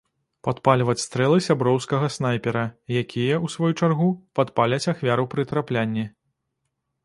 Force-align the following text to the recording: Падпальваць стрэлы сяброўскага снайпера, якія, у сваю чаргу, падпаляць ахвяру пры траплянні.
Падпальваць 0.45 1.03
стрэлы 1.07 1.37
сяброўскага 1.47 2.09
снайпера, 2.17 2.63
якія, 3.03 3.35
у 3.49 3.53
сваю 3.59 3.71
чаргу, 3.79 4.09
падпаляць 4.39 4.83
ахвяру 4.95 5.31
пры 5.35 5.41
траплянні. 5.53 6.11